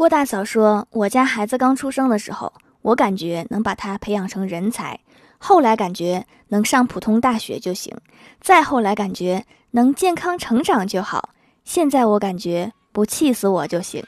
[0.00, 4.98] 郭大嫂说：“我家孩子刚出生的时候，我感觉能把他培养成人才；
[5.36, 7.94] 后来感觉能上普通大学就行；
[8.40, 11.20] 再后来感觉能健康成长就好；
[11.64, 14.02] 现在我感觉不气死我就行。”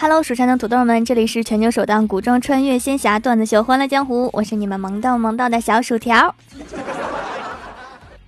[0.00, 6.32] 哈喽，蜀山的土豆们，这里是全球首档古装穿越仙侠段子秀《欢乐江湖》，我是你们萌到萌到的小薯条。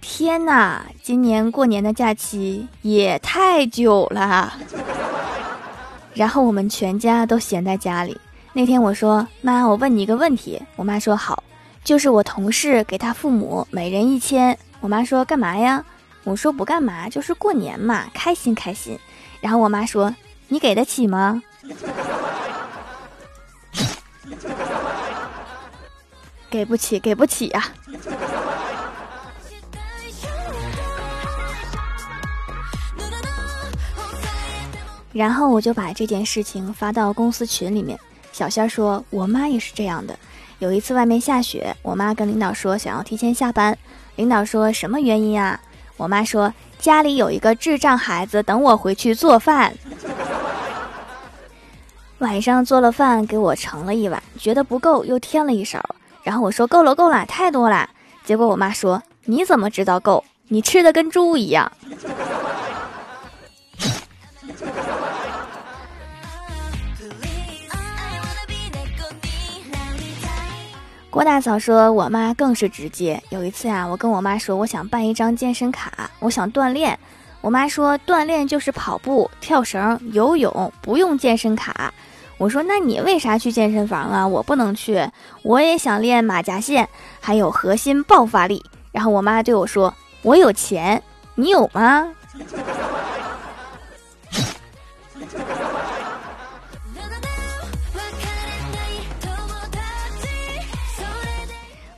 [0.00, 4.52] 天哪，今年过年的假期也太久了。
[6.12, 8.20] 然后我们全家都闲在家里。
[8.52, 11.44] 那天我说：“妈，我问你一个问题。”我妈说：“好。”
[11.84, 14.58] 就是我同事给他父母每人一千。
[14.80, 15.84] 我妈说：“干嘛呀？”
[16.24, 18.98] 我说：“不干嘛，就是过年嘛，开心开心。”
[19.40, 20.12] 然后我妈说
[20.48, 21.40] ：“你给得起吗？”
[26.50, 27.64] 给不起，给不起呀！
[35.12, 37.98] 然后我就把这件事情发到公司群里面。
[38.32, 40.18] 小仙说：“我妈也是这样的。
[40.60, 43.76] 有一次外面下雪，我妈跟领导说想要提前下班。
[44.16, 45.60] 领导说什么原因啊？
[45.96, 49.74] 我妈说家里有一个智障孩子等我回去做饭。”
[52.20, 55.82] 晚上做了饭给我盛了一碗，觉得不够又添了一勺。
[56.22, 57.88] 然后我说够了够了，太多了。
[58.24, 60.22] 结果我妈说你怎么知道够？
[60.48, 61.72] 你吃的跟猪一样。
[71.08, 73.22] 郭大嫂说，我妈更是直接。
[73.30, 76.98] 有一次啊，我跟我妈说我想办一张健身卡，我想锻炼。
[77.40, 81.94] 我妈说锻炼就是跑步、跳绳、游泳，不用健身卡。
[82.40, 84.26] 我说：“那你为啥去健身房啊？
[84.26, 85.06] 我不能去，
[85.42, 86.88] 我也想练马甲线，
[87.20, 89.94] 还有核心爆发力。”然后我妈对我说
[90.24, 91.02] ：“我有钱，
[91.34, 92.08] 你有吗？”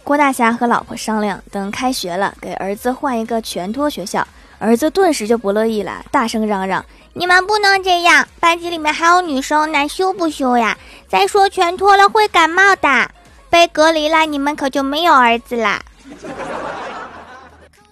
[0.03, 4.27] 郭大侠和老婆商量，等开学了，给儿子换一个全托学校。
[4.59, 6.84] 儿子顿时就不乐意了，大声嚷嚷。
[7.15, 10.77] 你们不能这样，班级里面还有女生，那羞不羞呀？
[11.09, 13.11] 再说全脱了会感冒的，
[13.50, 15.83] 被隔离了，你们可就没有儿子啦。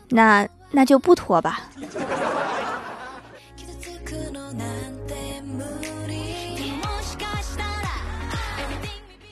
[0.08, 1.60] 那那就不脱吧。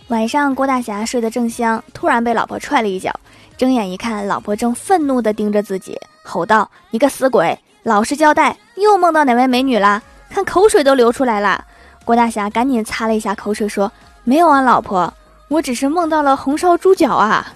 [0.08, 3.12] 晚上，郭大侠睡得正香，突然被老婆踹了一脚，
[3.56, 10.02] 睁眼一看，老婆正愤怒地盯着自己，吼道：“你个死鬼！”老实交代，又梦到哪位美女了？
[10.28, 11.64] 看口水都流出来了。
[12.04, 13.90] 郭大侠赶紧擦了一下口水，说
[14.24, 15.12] ：“没有啊，老婆，
[15.48, 17.50] 我只是梦到了红烧猪脚啊。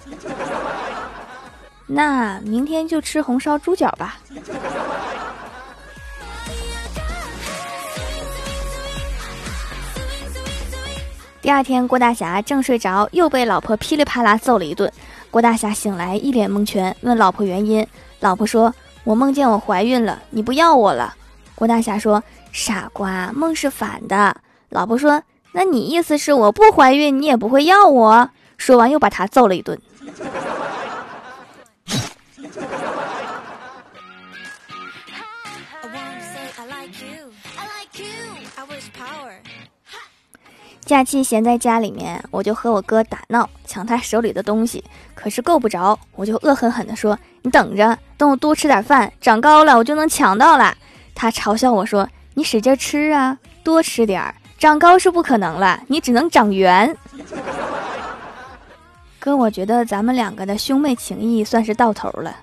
[1.85, 4.17] ”那明天就吃红烧猪脚吧。
[11.41, 14.91] 第二天，郭大侠正睡着，又被老婆噼里啪啦揍了一顿。
[15.29, 17.85] 郭大侠醒来，一脸蒙圈，问老婆原因。
[18.19, 18.73] 老婆说。
[19.03, 21.15] 我梦见我怀孕了，你不要我了。
[21.55, 24.35] 郭大侠说：“傻瓜，梦是反的。”
[24.69, 25.21] 老婆说
[25.53, 29.79] ：“那你意思是我不怀孕，你也不会要我？”说完又把他揍了一顿。
[40.85, 44.83] 假期闲在家里面，我就和我哥打闹，抢他手里的东西，
[45.15, 47.17] 可是够不着，我就恶狠狠地说。
[47.41, 50.73] 你等着，等我多吃点饭，长高了我就能抢到了。
[51.13, 56.95] 他嘲笑我说：“你使劲吃啊，多吃点儿，长高是不可能了，你只能长圆。”
[59.19, 62.35] 哥，我觉得咱们两个的兄妹情谊算是到头了。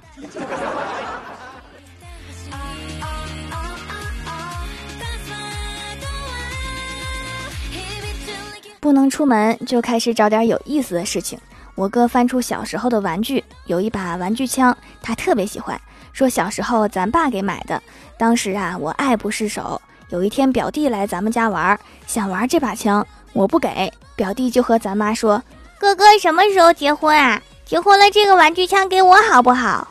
[8.80, 11.38] 不能出门，就开始找点有意思的事情。
[11.74, 15.78] 我哥翻出小时候的玩具，有一把玩具枪，他特别喜欢，
[16.12, 17.80] 说小时候咱爸给买的。
[18.18, 19.80] 当时啊，我爱不释手。
[20.08, 25.40] 有一天表弟来咱们家玩，想玩这把枪，我不给，表弟就和咱妈说
[25.78, 27.40] ：“哥哥什么时候结婚啊？
[27.64, 29.86] 结婚了这个玩具枪给我好不好？”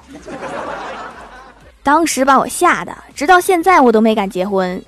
[1.81, 4.83] 当时把我吓得，直到现在我都没敢结婚。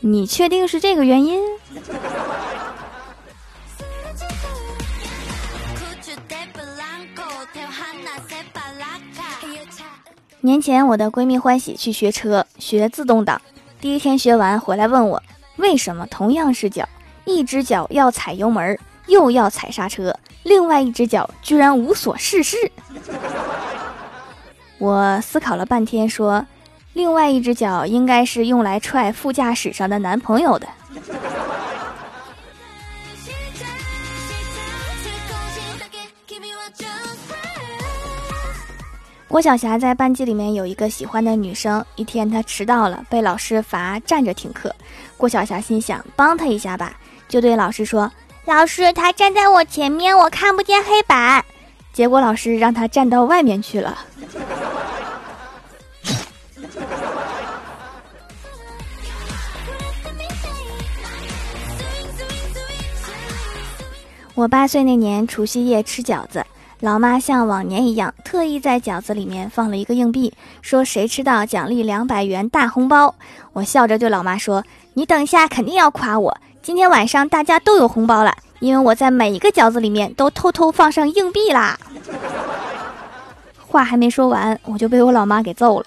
[0.00, 1.40] 你确定是这个原因？
[10.40, 13.42] 年前，我的闺蜜欢喜去学车，学自动挡。
[13.80, 15.22] 第一天学完回来问我
[15.58, 16.88] ：“为什么同样是脚，
[17.24, 22.56] 一只脚要踩油门，又要踩刹车，另外一只脚居然无所事事？
[24.78, 26.46] 我思考了半天，说，
[26.92, 30.66] 另外一只脚应该是用来踹副驾驶上的男朋友的。
[39.28, 44.74] 郭晓霞在班级里面有一个喜欢的女生，一天她迟到了，被老师罚站着听课。
[45.18, 46.94] 郭晓霞心想，帮她一下吧，
[47.28, 48.10] 就对老师说
[48.46, 51.44] ：“老师，她站在我前面，我看不见黑板。”
[51.92, 53.98] 结果老师让她站到外面去了。
[64.34, 66.42] 我八岁那年除夕夜吃饺子。
[66.80, 70.32] 老妈像往年一样，特意在饺子里面放了一个硬币，
[70.62, 73.16] 说谁吃到奖励两百元大红包。
[73.52, 74.62] 我笑着对老妈说
[74.94, 81.76] ：“你等一下肯定要夸我，今天晚上大家都有红包了，因为我在每一个饺子里面都偷偷放上硬币啦。”
[83.66, 85.86] 话还没说完，我就被我老妈给揍了。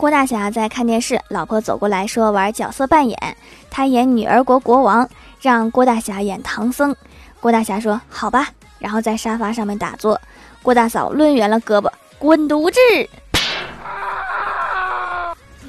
[0.00, 3.36] 郭大侠在看电视，老婆走过来说玩角色扮演，
[3.70, 5.06] 他演女儿国国王，
[5.42, 6.96] 让郭大侠演唐僧。
[7.38, 8.48] 郭大侠说好吧，
[8.78, 10.18] 然后在沙发上面打坐。
[10.62, 12.80] 郭大嫂抡圆了胳膊，滚犊子！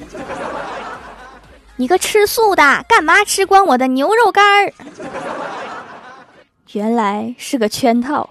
[1.76, 4.72] 你个吃素的，干嘛吃光我的牛肉干儿？
[6.72, 8.30] 原来是个圈套。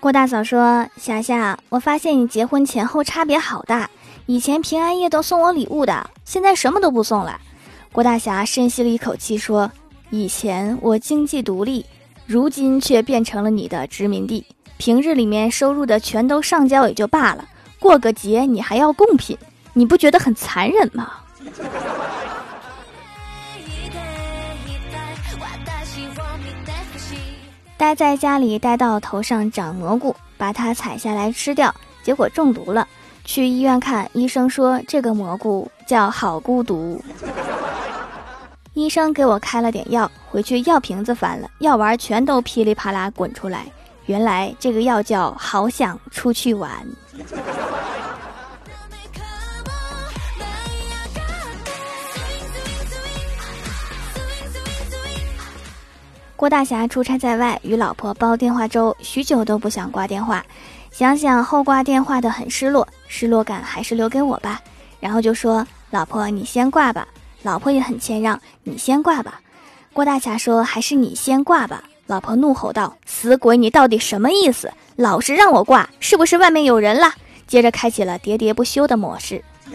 [0.00, 3.90] 郭大嫂说：“霞霞，我发现你结婚前后差别好大，
[4.26, 7.40] 以前平安夜都送我礼物的，现在什么都不送了。”
[7.90, 9.68] 郭大侠深吸了一口气说
[10.10, 11.84] ：“以前我经济独立，
[12.26, 14.46] 如今却变成了你的殖民地。
[14.76, 17.44] 平日里面收入的全都上交也就罢了，
[17.80, 19.36] 过个节你还要贡品，
[19.72, 21.10] 你不觉得很残忍吗？”
[27.78, 31.72] 待在家里，待到头上长蘑菇，把它采下来吃掉，
[32.02, 32.86] 结果中毒了。
[33.24, 37.00] 去医院看，医生说这个蘑菇叫好孤独。
[38.74, 43.64] 医生给我开了点药，回去药瓶子翻了，药丸全都噼里啪啦滚出来。
[44.06, 46.70] 原来这个药叫好想出去玩。
[56.38, 60.46] 郭大侠出差在外，与老婆煲电话粥，许久都不想挂电话。
[60.92, 64.60] 想想后挂电话的很失落，失落感还是留给我吧。
[65.00, 67.08] 然后就说：“老婆，你先挂吧。”
[67.42, 69.40] 老婆也很谦让：“你先挂吧。”
[69.92, 74.72] 郭大侠说：“还是你先挂吧。”老婆怒吼道：“死鬼，你到底什么意思？
[74.94, 77.12] 老是让我挂，是不是外面有人了？”
[77.48, 79.42] 接着开启了喋喋不休的模式。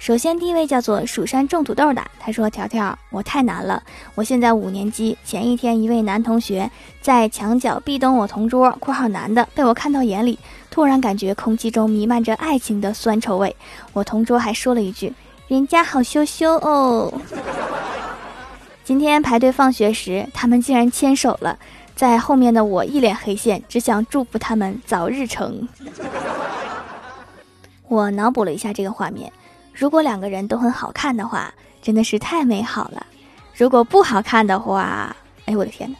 [0.00, 3.82] 首先，第一位叫做蜀山种土豆的，他说：“条条，我太难了，
[4.14, 5.16] 我现在五年级。
[5.26, 6.70] 前一天，一位男同学
[7.02, 10.38] 在墙角壁咚我同桌（括号男的），被我看到眼里，
[10.70, 13.54] 突然感觉空气中弥漫着爱情的酸臭味。
[13.92, 15.12] 我同桌还说了一句
[15.48, 17.12] ：‘人家好羞羞哦。
[18.82, 21.58] ’今天排队放学时，他们竟然牵手了，
[21.94, 25.68] 在后面的我一脸黑线，只想祝福他们早日成。
[27.86, 29.30] 我脑补了一下这个画面。”
[29.80, 33.06] 如果两个人都很好看的话，真的是太美好了。
[33.56, 35.96] 如果不好看的话，哎，我的天哪！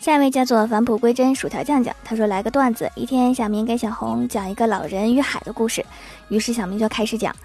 [0.00, 2.90] 下一位叫做返璞归真薯条酱酱，他说来个段子。
[2.94, 5.84] 一天，小明给小红讲一个老人与海的故事，
[6.30, 7.36] 于是小明就开始讲。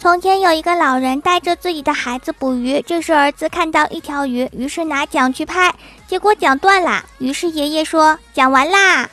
[0.00, 5.74] 从前有一个老人带着自己的孩子捕鱼，这时儿子看到一条鱼，于是拿桨去拍，
[6.06, 7.04] 结果桨断了。
[7.18, 9.06] 于是爷爷说：“讲完啦。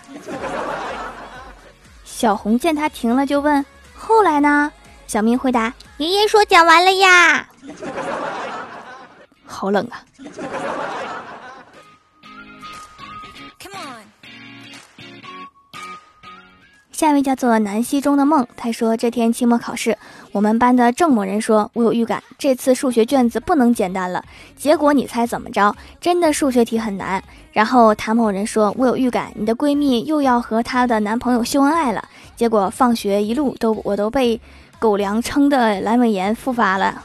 [2.06, 4.72] ”小红见他停了，就问：“后来呢？”
[5.08, 7.50] 小明回答：“爷爷说讲完了呀。”
[9.46, 10.00] 好冷啊！
[16.98, 19.96] 下一位叫做南溪中的梦，他说这天期末考试，
[20.32, 24.26] 我们班的郑某人说，我有预感这次数学卷子不能简单了。
[24.56, 25.76] 结果你猜怎么着？
[26.02, 27.24] 真的数学题很难。
[27.52, 32.04] 然后谭某人说，我有预感你的闺蜜又要和她的男朋友秀恩爱了。
[32.36, 34.42] 结果放学一路都我都被
[34.80, 37.04] 狗粮撑的阑尾炎复发了。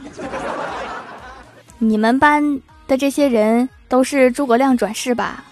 [1.77, 5.45] 你们班的这些人都是诸葛亮转世吧？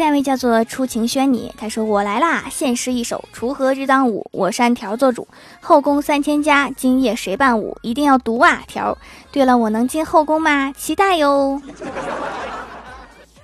[0.00, 5.28] 下一位叫做初晴轩你，他说我来啦，献诗一首：锄禾日当午，我山条做主，
[5.60, 7.76] 后宫三千家，今夜谁伴舞？
[7.82, 8.96] 一定要读啊条。
[9.30, 10.72] 对了，我能进后宫吗？
[10.72, 11.60] 期待哟。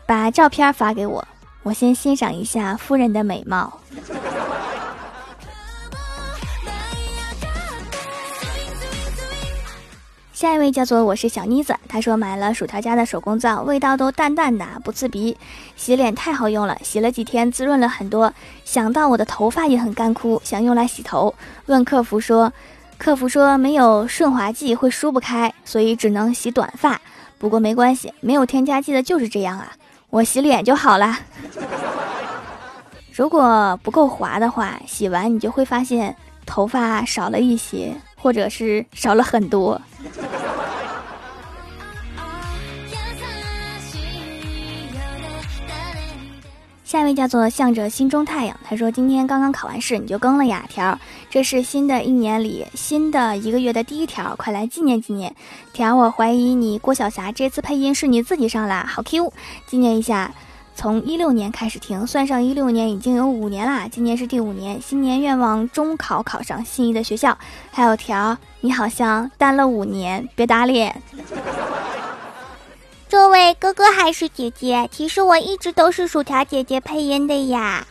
[0.07, 1.23] 把照片发给我，
[1.63, 3.79] 我先欣赏一下夫人的美貌。
[10.37, 15.35] 下一位叫做我是小妮子，她说买了薯条家的手工皂，味道都淡淡的，不刺鼻，
[15.77, 18.31] 洗脸太好用了，洗了几天滋润了很多。
[18.63, 22.53] 想到我的头发也很干枯，想用来洗头，问客服说，
[22.99, 27.01] 客服说没有顺滑剂会梳不开，所以只能洗短发。
[27.39, 29.73] 不过没关系，没有添加剂的就是这样啊，
[30.11, 31.19] 我洗脸就好了。
[33.11, 36.15] 如果不够滑的话，洗完你就会发现
[36.45, 39.81] 头发少了一些，或者是少了很多。
[46.85, 55.35] 下一位叫做向着心中太阳，他说今天刚刚考完试，你就更了呀条，这是新的一年里新的一个月的第一条，快来纪念纪念
[55.73, 55.97] 条。
[55.97, 59.33] 我怀疑你郭晓霞这次配音是你自己上啦，好 Q，
[59.67, 60.33] 纪念一下。
[60.77, 64.79] 从一六年开始听，算上一六年已经有五年啦，今年是第五年。
[64.81, 67.37] 新年愿望：中考考上心仪的学校。
[67.73, 71.03] 还有条，你好像单了五年，别打脸。
[73.09, 74.87] 这位哥哥还是姐姐？
[74.93, 77.87] 其实我一直都是薯条姐姐配音的呀。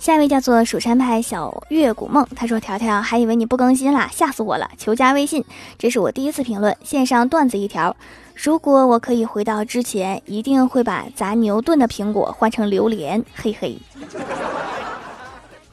[0.00, 4.66] 下一位叫做蜀山派小月古梦，他说：“条条还以为你不更新啦，吓死我了！
[4.78, 5.44] 求加微信，
[5.76, 7.94] 这是我第一次评论线上段子一条。
[8.34, 13.22] 如果我可以回到之前，一定会把砸牛顿的苹果换成榴莲。
[13.34, 13.76] 嘿嘿，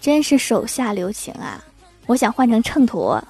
[0.01, 1.63] 真是手下留情啊！
[2.05, 3.21] 我想换成秤砣。”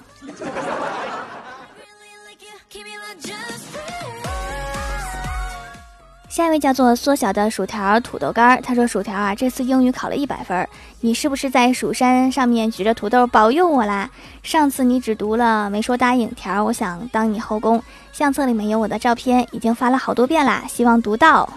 [6.38, 10.68] 下一位叫做缩小的薯条土豆干，他说：“薯条啊，这次英语考了一百分，
[11.00, 14.08] 你是不是在蜀山上面举着土豆保佑我啦？
[14.44, 21.52] 上次你只读了没说答应条，我想当你后宫，相册里面有我的照片，已经发了好多遍啦，希望读到。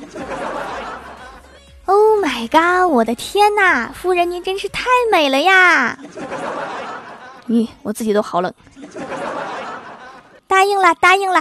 [1.85, 2.91] ”Oh my god！
[2.91, 5.95] 我的天呐，夫人您真是太美了呀！
[7.45, 8.51] 你我自己都好冷。
[10.47, 11.39] 答应了，答应了。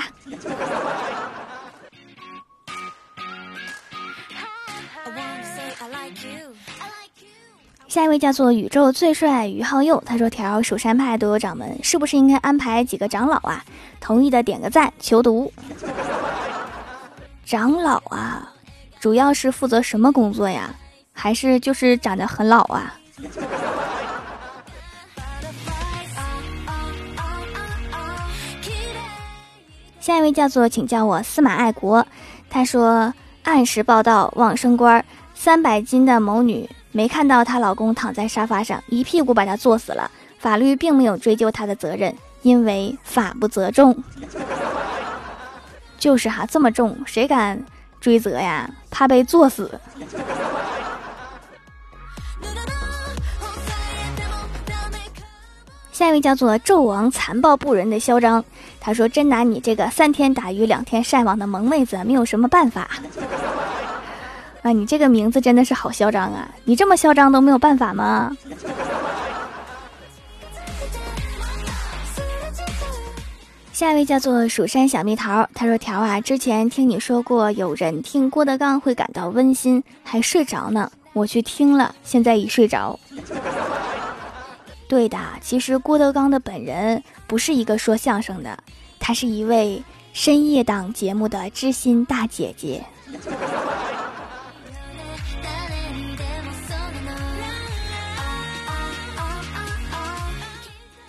[7.88, 13.64] 下一位叫做宇宙最帅于浩佑，他说：“条蜀山派都有掌门，是不是应该安排几个长老啊？
[13.98, 15.52] 同意的点个赞，求读。
[17.44, 18.52] 长老啊，
[19.00, 20.72] 主要是负责什么工作呀？
[21.12, 22.94] 还是就是长得很老啊？”
[29.98, 32.06] 下一位叫做请叫我司马爱国，
[32.48, 33.12] 他说
[33.42, 35.04] ：“按时报道，望升官，
[35.42, 40.10] 三百斤的某女。”没看到她老公躺在沙发上，一屁股把她坐死了。
[40.38, 43.96] 法律并没有追究她的责任，因为法不责众。
[45.98, 47.64] 就是哈，这么重，谁敢
[48.02, 48.68] 追责呀？
[48.90, 49.80] 怕被坐死。
[55.90, 58.44] 下一位叫做纣王残暴不仁的嚣张，
[58.78, 62.90] 他说：“真拿你这个三天打鱼两天晒网的萌妹子没有什么办法。”
[64.62, 66.48] 啊，你这个名字真的是好嚣张啊！
[66.64, 68.36] 你这么嚣张都没有办法吗？
[73.72, 80.92] 下一位叫做蜀山小蜜桃，他说：“条啊，之前听你说过有人听郭德纲会感到温馨，还睡着呢。
[81.14, 83.00] 我去听了，现在已睡着。
[84.86, 88.58] 对的，其实郭德纲的本人不是一个说相声的，
[88.98, 92.84] 他是一位深夜档节目的知心大姐姐。”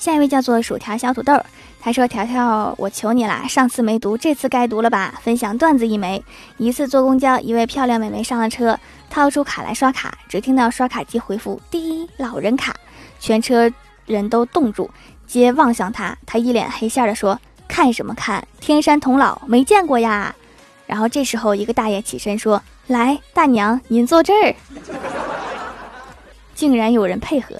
[0.01, 1.39] 下一位叫做薯条小土豆，
[1.79, 5.13] 他说：“条条，我求你啦，上次没读，这次该读了吧？
[5.21, 6.23] 分享段子一枚。
[6.57, 8.79] 一次坐公交，一位漂亮美眉上了车，
[9.11, 12.75] 掏出卡来刷卡，只听到刷卡机回复‘滴老人卡’，
[13.19, 13.71] 全车
[14.07, 14.89] 人都冻住。
[15.27, 17.39] 皆望向他，他一脸黑线的说
[17.69, 18.43] ：“看什么看？
[18.59, 20.33] 天山童姥没见过呀。”
[20.87, 24.55] 然后这时候一个大爷起身说：“来，大娘您坐这儿。”
[26.55, 27.55] 竟然有人配合。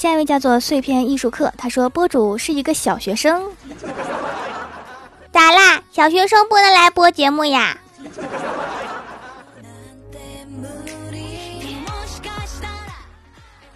[0.00, 3.46] 下一位叫做碎片艺术课，他说播主是一个小学生，
[5.30, 5.82] 咋啦？
[5.92, 7.76] 小学生不能来播节目呀？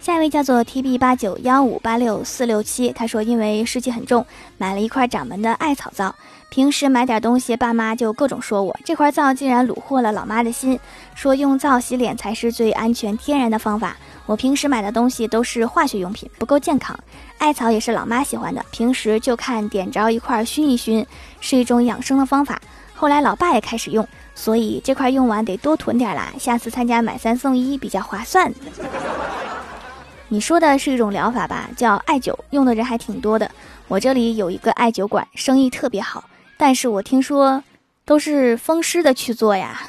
[0.01, 4.25] 下一位叫做 T B 八九幺五八六四六七，他说因为湿气很重，
[4.57, 6.15] 买了一块掌门的艾草皂。
[6.49, 10.79] 平时买点东西，爸妈就各种说我这块皂竟然虏获了老妈的心，
[11.13, 13.95] 说用皂洗脸才是最安全天然的方法。
[14.25, 16.97] 我平时买的东西都是化学用品，不够健康。
[17.37, 21.05] 艾草也是老妈喜欢的，平时就看点着一块熏一熏，
[21.39, 22.59] 是一种养生的方法。
[22.95, 28.51] 后来老爸也开始用，所以这块用完得多囤点啦，下次参加买三送一比较划算。
[30.27, 33.51] 你说的是一种疗法吧，叫艾灸，用的人还挺多的。
[33.87, 36.23] 我这里有一个艾灸馆，生意特别好，
[36.57, 37.63] 但是我听说
[38.05, 39.83] 都是风湿的去做呀。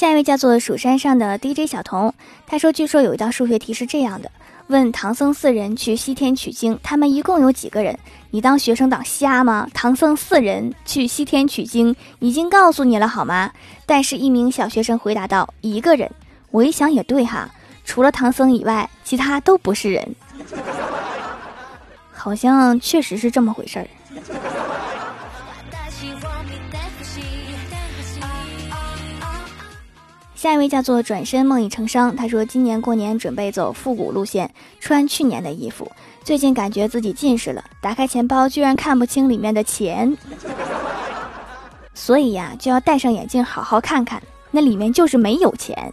[0.00, 2.14] 下一位叫做蜀山上的 DJ 小童，
[2.46, 4.32] 他说：“据说有一道数学题是这样的，
[4.68, 7.98] 问唐僧四人去西天取经，他们一共有几个人？
[8.30, 9.68] 你当学生党瞎吗？
[9.74, 13.52] 唐僧四人去西天取经，已经告诉你了好吗？
[13.84, 16.10] 但是，一名小学生回答道：一个人。
[16.50, 17.50] 我一想也对哈，
[17.84, 20.16] 除了唐僧以外，其他都不是人，
[22.10, 23.86] 好像确实是这么回事儿。”
[30.40, 35.86] 下一位叫做转身梦已成伤，他说今年过年准备走复古路线，穿去年的衣服。
[36.24, 40.16] 最近感觉自己近视了，打开钱包居然看不清里面的钱，
[41.92, 45.92] 所以呀就要戴上眼镜好好看看，那里面就是没有钱。